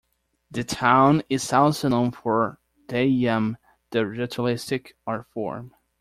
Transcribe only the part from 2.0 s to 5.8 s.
for Theyyam, the ritualistic art form.